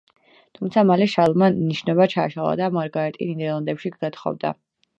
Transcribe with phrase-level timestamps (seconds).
[0.59, 4.57] თუმცა მალე შარლმა ნიშნობა ჩაშალა და მარგარეტი ნიდერლანდებში გათხოვდა.